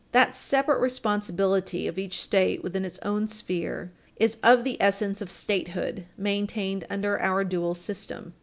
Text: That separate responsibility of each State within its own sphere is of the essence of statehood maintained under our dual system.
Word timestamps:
That 0.13 0.33
separate 0.33 0.79
responsibility 0.81 1.85
of 1.87 1.99
each 1.99 2.21
State 2.23 2.63
within 2.63 2.85
its 2.85 2.97
own 3.03 3.27
sphere 3.27 3.91
is 4.17 4.39
of 4.41 4.63
the 4.63 4.81
essence 4.81 5.21
of 5.21 5.29
statehood 5.29 6.05
maintained 6.17 6.87
under 6.89 7.19
our 7.19 7.43
dual 7.43 7.75
system. 7.75 8.33